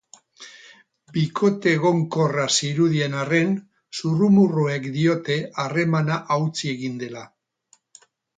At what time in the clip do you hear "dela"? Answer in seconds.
7.05-7.25